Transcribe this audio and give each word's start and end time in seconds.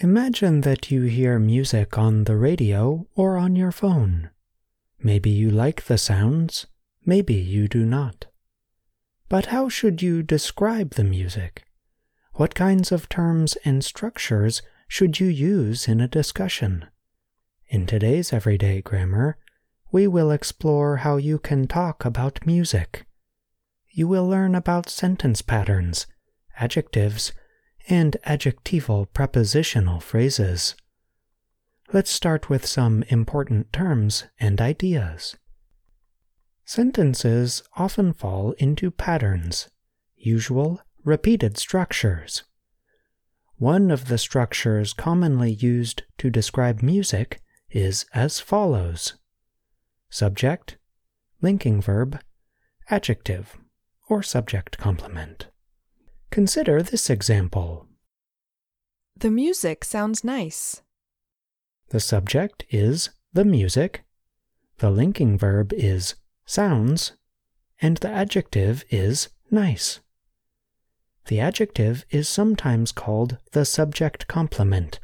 Imagine 0.00 0.60
that 0.60 0.92
you 0.92 1.02
hear 1.02 1.40
music 1.40 1.98
on 1.98 2.22
the 2.22 2.36
radio 2.36 3.08
or 3.16 3.36
on 3.36 3.56
your 3.56 3.72
phone. 3.72 4.30
Maybe 5.02 5.28
you 5.28 5.50
like 5.50 5.86
the 5.86 5.98
sounds, 5.98 6.68
maybe 7.04 7.34
you 7.34 7.66
do 7.66 7.84
not. 7.84 8.26
But 9.28 9.46
how 9.46 9.68
should 9.68 10.00
you 10.00 10.22
describe 10.22 10.90
the 10.90 11.02
music? 11.02 11.64
What 12.34 12.54
kinds 12.54 12.92
of 12.92 13.08
terms 13.08 13.56
and 13.64 13.84
structures 13.84 14.62
should 14.86 15.18
you 15.18 15.26
use 15.26 15.88
in 15.88 16.00
a 16.00 16.06
discussion? 16.06 16.84
In 17.66 17.84
today's 17.84 18.32
everyday 18.32 18.80
grammar, 18.80 19.36
we 19.90 20.06
will 20.06 20.30
explore 20.30 20.98
how 20.98 21.16
you 21.16 21.40
can 21.40 21.66
talk 21.66 22.04
about 22.04 22.46
music. 22.46 23.04
You 23.88 24.06
will 24.06 24.28
learn 24.28 24.54
about 24.54 24.90
sentence 24.90 25.42
patterns, 25.42 26.06
adjectives, 26.56 27.32
and 27.88 28.16
adjectival 28.24 29.06
prepositional 29.06 30.00
phrases. 30.00 30.74
Let's 31.92 32.10
start 32.10 32.50
with 32.50 32.66
some 32.66 33.02
important 33.08 33.72
terms 33.72 34.24
and 34.38 34.60
ideas. 34.60 35.36
Sentences 36.64 37.62
often 37.76 38.12
fall 38.12 38.52
into 38.58 38.90
patterns, 38.90 39.70
usual, 40.16 40.82
repeated 41.02 41.56
structures. 41.56 42.44
One 43.56 43.90
of 43.90 44.08
the 44.08 44.18
structures 44.18 44.92
commonly 44.92 45.52
used 45.52 46.02
to 46.18 46.28
describe 46.28 46.82
music 46.82 47.40
is 47.70 48.04
as 48.12 48.38
follows 48.38 49.14
subject, 50.10 50.76
linking 51.42 51.80
verb, 51.80 52.20
adjective, 52.90 53.56
or 54.08 54.22
subject 54.22 54.78
complement. 54.78 55.48
Consider 56.30 56.82
this 56.82 57.10
example. 57.10 57.86
The 59.16 59.30
music 59.30 59.84
sounds 59.84 60.22
nice. 60.22 60.82
The 61.90 62.00
subject 62.00 62.64
is 62.70 63.10
the 63.32 63.44
music, 63.44 64.04
the 64.78 64.90
linking 64.90 65.38
verb 65.38 65.72
is 65.72 66.14
sounds, 66.44 67.12
and 67.80 67.96
the 67.98 68.08
adjective 68.08 68.84
is 68.90 69.28
nice. 69.50 70.00
The 71.26 71.40
adjective 71.40 72.04
is 72.10 72.28
sometimes 72.28 72.92
called 72.92 73.38
the 73.52 73.64
subject 73.64 74.28
complement, 74.28 75.00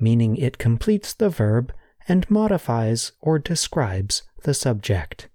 meaning 0.00 0.36
it 0.36 0.58
completes 0.58 1.12
the 1.14 1.28
verb 1.28 1.72
and 2.08 2.30
modifies 2.30 3.12
or 3.20 3.38
describes 3.38 4.22
the 4.42 4.54
subject. 4.54 5.28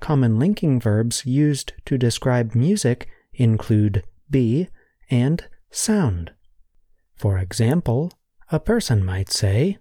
Common 0.00 0.38
linking 0.38 0.78
verbs 0.78 1.24
used 1.24 1.72
to 1.86 1.96
describe 1.96 2.54
music 2.54 3.08
include 3.32 4.04
be 4.30 4.68
and 5.10 5.46
sound. 5.70 6.32
For 7.14 7.38
example, 7.38 8.12
a 8.50 8.60
person 8.60 9.04
might 9.04 9.30
say, 9.30 9.78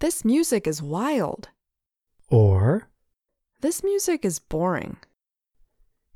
This 0.00 0.24
music 0.24 0.66
is 0.66 0.82
wild. 0.82 1.48
or 2.30 2.88
This 3.60 3.82
music 3.82 4.24
is 4.24 4.38
boring. 4.38 4.98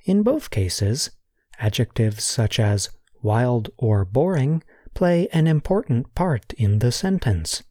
In 0.05 0.23
both 0.23 0.51
cases, 0.51 1.11
adjectives 1.59 2.25
such 2.25 2.59
as 2.59 2.91
wild 3.23 3.71
or 3.77 4.05
boring 4.05 4.63
play 4.95 5.29
an 5.33 5.47
important 5.47 6.15
part 6.15 6.53
in 6.55 6.81
the 6.81 6.93
sentence. 6.93 7.63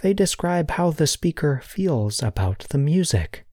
They 0.00 0.12
describe 0.12 0.72
how 0.72 0.90
the 0.90 1.06
speaker 1.06 1.60
feels 1.64 2.22
about 2.22 2.66
the 2.70 2.78
music. 2.78 3.46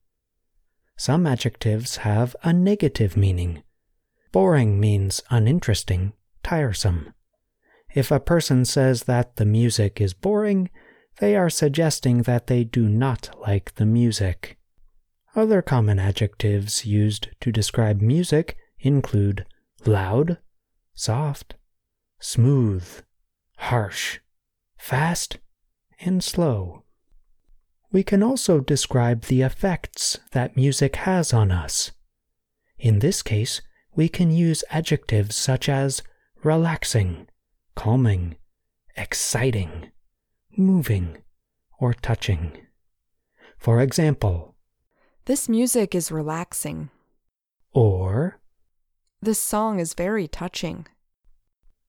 Some 0.97 1.25
adjectives 1.25 1.97
have 1.97 2.36
a 2.44 2.52
negative 2.52 3.16
meaning. 3.16 3.64
Boring 4.34 4.80
means 4.80 5.22
uninteresting, 5.30 6.12
tiresome. 6.42 7.14
If 7.94 8.09
a 8.09 8.20
person 8.20 8.66
says 8.66 9.03
that 9.03 9.36
the 9.36 9.45
music 9.45 10.02
is 10.02 10.16
boring, 10.16 10.72
they 11.20 11.36
are 11.36 11.52
suggesting 11.52 12.23
that 12.23 12.48
they 12.48 12.64
do 12.64 12.90
not 12.90 13.30
like 13.40 13.75
the 13.75 13.86
music. 13.86 14.58
Other 15.36 15.62
common 15.62 16.00
adjectives 16.00 16.84
used 16.84 17.30
to 17.41 17.52
describe 17.52 18.02
music 18.02 18.58
include 18.80 19.46
loud, 19.85 20.40
soft, 20.96 21.53
smooth, 22.19 22.88
harsh, 23.58 24.18
fast, 24.78 25.38
and 26.00 26.24
slow. 26.24 26.84
We 27.91 28.02
can 28.02 28.24
also 28.24 28.62
describe 28.62 29.25
the 29.25 29.44
effects 29.44 30.18
that 30.31 30.58
music 30.58 30.96
has 30.96 31.34
on 31.34 31.52
us. 31.52 31.91
In 32.79 32.97
this 32.97 33.22
case, 33.22 33.62
we 33.96 34.09
can 34.09 34.31
use 34.31 34.64
adjectives 34.70 35.36
such 35.36 35.70
as 35.70 36.02
relaxing, 36.44 37.28
calming, 37.76 38.36
exciting, 38.98 39.92
moving, 40.58 41.18
or 41.80 41.94
touching. 41.94 42.58
For 43.58 43.82
example, 43.82 44.56
This 45.26 45.48
music 45.48 45.96
is 45.96 46.12
relaxing. 46.12 46.90
or 47.72 48.40
This 49.22 49.40
song 49.40 49.80
is 49.80 49.94
very 49.94 50.28
touching. 50.28 50.86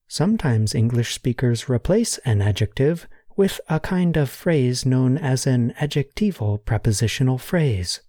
Sometimes 0.07 0.75
English 0.75 1.15
speakers 1.15 1.69
replace 1.69 2.19
an 2.19 2.41
adjective 2.41 3.09
with 3.37 3.61
a 3.69 3.81
kind 3.81 4.17
of 4.17 4.31
phrase 4.31 4.87
known 4.87 5.19
as 5.19 5.47
an 5.47 5.73
adjectival 5.81 6.59
prepositional 6.59 7.39
phrase. 7.39 8.01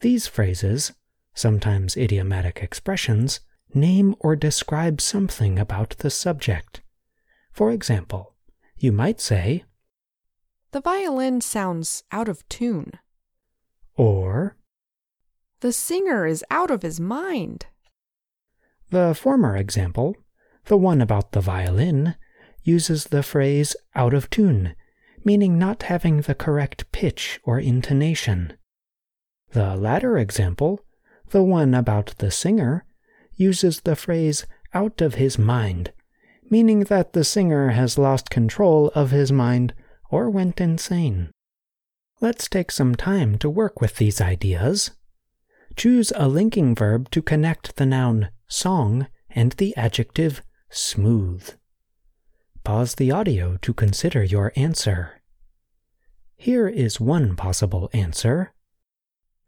These 0.00 0.28
phrases, 0.28 0.92
sometimes 1.34 1.96
idiomatic 1.96 2.62
expressions, 2.62 3.40
name 3.74 4.14
or 4.20 4.36
describe 4.36 5.00
something 5.00 5.58
about 5.58 5.90
the 5.98 6.10
subject. 6.10 6.82
For 7.52 7.70
example, 7.70 8.34
you 8.76 8.92
might 8.92 9.20
say, 9.20 9.64
The 10.72 10.80
violin 10.80 11.40
sounds 11.40 12.04
out 12.10 12.28
of 12.28 12.46
tune. 12.48 12.92
or 13.94 14.56
The 15.60 15.72
singer 15.72 16.26
is 16.26 16.44
out 16.50 16.70
of 16.70 16.82
his 16.82 16.98
mind. 16.98 17.66
The 18.90 19.14
former 19.14 19.56
example, 19.56 20.16
the 20.66 20.76
one 20.76 21.00
about 21.00 21.32
the 21.32 21.40
violin, 21.40 22.16
uses 22.62 23.04
the 23.04 23.22
phrase 23.22 23.74
out 23.94 24.14
of 24.14 24.30
tune, 24.30 24.74
meaning 25.24 25.58
not 25.58 25.84
having 25.84 26.22
the 26.22 26.34
correct 26.34 26.90
pitch 26.92 27.40
or 27.44 27.58
intonation. 27.58 28.54
The 29.52 29.76
latter 29.76 30.18
example, 30.18 30.80
the 31.32 31.42
one 31.42 31.74
about 31.74 32.14
the 32.18 32.30
singer, 32.30 32.84
uses 33.34 33.80
the 33.80 33.96
phrase 33.96 34.46
out 34.72 35.00
of 35.00 35.14
his 35.14 35.38
mind, 35.38 35.92
meaning 36.50 36.80
that 36.84 37.12
the 37.12 37.24
singer 37.24 37.70
has 37.70 37.98
lost 37.98 38.30
control 38.30 38.90
of 38.94 39.10
his 39.10 39.32
mind 39.32 39.74
or 40.10 40.30
went 40.30 40.60
insane. 40.60 41.30
Let's 42.20 42.48
take 42.48 42.70
some 42.70 42.94
time 42.94 43.36
to 43.38 43.50
work 43.50 43.80
with 43.80 43.96
these 43.96 44.20
ideas. 44.20 44.92
Choose 45.74 46.12
a 46.14 46.28
linking 46.28 46.74
verb 46.74 47.10
to 47.10 47.22
connect 47.22 47.76
the 47.76 47.86
noun 47.86 48.28
song 48.46 49.08
and 49.30 49.52
the 49.52 49.76
adjective 49.76 50.42
smooth. 50.70 51.54
Pause 52.62 52.94
the 52.96 53.10
audio 53.10 53.56
to 53.62 53.74
consider 53.74 54.22
your 54.22 54.52
answer. 54.54 55.22
Here 56.36 56.68
is 56.68 57.00
one 57.00 57.34
possible 57.34 57.90
answer. 57.92 58.52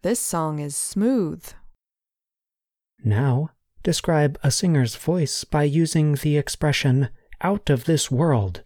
This 0.03 0.19
song 0.19 0.59
is 0.59 0.77
smooth. 0.77 1.45
Now, 3.05 3.51
describe 3.83 4.39
a 4.43 4.51
singer's 4.51 4.97
voice 4.97 5.45
by 5.45 5.65
using 5.65 6.15
the 6.15 6.39
expression 6.39 7.11
out 7.43 7.69
of 7.69 7.85
this 7.85 8.11
world, 8.11 8.63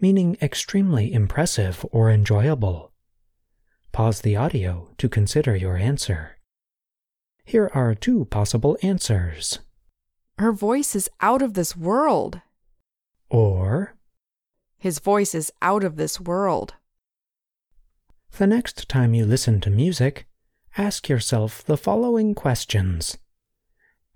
meaning 0.00 0.38
extremely 0.40 1.12
impressive 1.12 1.84
or 1.92 2.10
enjoyable. 2.10 2.92
Pause 3.92 4.22
the 4.22 4.36
audio 4.36 4.88
to 4.96 5.10
consider 5.10 5.54
your 5.54 5.76
answer. 5.76 6.38
Here 7.44 7.70
are 7.74 7.94
two 7.94 8.24
possible 8.24 8.78
answers. 8.82 9.58
Her 10.38 10.52
voice 10.52 10.96
is 10.96 11.10
out 11.20 11.42
of 11.42 11.52
this 11.52 11.76
world. 11.76 12.40
Or, 13.28 13.94
His 14.78 15.00
voice 15.00 15.34
is 15.34 15.52
out 15.60 15.84
of 15.84 15.96
this 15.96 16.18
world. 16.18 16.74
the 18.38 18.46
next 18.46 18.88
time 18.88 19.14
you 19.14 19.24
listen 19.26 19.60
to 19.60 19.70
music, 19.70 20.26
ask 20.78 21.08
yourself 21.08 21.64
the 21.64 21.76
following 21.76 22.34
questions. 22.34 23.18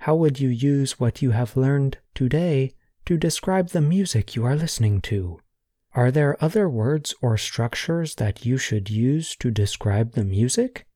How 0.04 0.14
would 0.14 0.40
you 0.40 0.48
use 0.48 0.98
what 0.98 1.20
you 1.20 1.32
have 1.32 1.58
learned 1.58 1.98
today 2.14 2.72
to 3.04 3.18
describe 3.18 3.68
the 3.68 3.82
music 3.82 4.34
you 4.34 4.46
are 4.46 4.56
listening 4.56 5.02
to? 5.02 5.40
Are 5.92 6.10
there 6.10 6.42
other 6.42 6.70
words 6.70 7.14
or 7.20 7.36
structures 7.36 8.14
that 8.14 8.46
you 8.46 8.56
should 8.56 8.88
use 8.88 9.36
to 9.36 9.50
describe 9.50 10.12
the 10.12 10.24
music? 10.24 10.86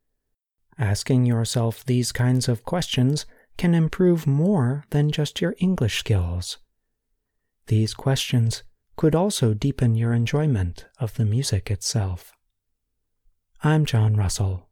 Asking 0.78 1.26
yourself 1.26 1.84
these 1.84 2.12
kinds 2.12 2.48
of 2.48 2.64
questions 2.64 3.26
can 3.58 3.74
improve 3.74 4.26
more 4.26 4.84
than 4.88 5.10
just 5.10 5.38
your 5.38 5.54
English 5.58 5.98
skills. 5.98 6.56
These 7.66 7.92
questions 7.92 8.62
could 8.96 9.14
also 9.14 9.52
deepen 9.52 9.94
your 9.94 10.14
enjoyment 10.14 10.86
of 10.98 11.14
the 11.16 11.26
music 11.26 11.70
itself. 11.70 12.32
I'm 13.62 13.84
John 13.84 14.16
Russell. 14.16 14.70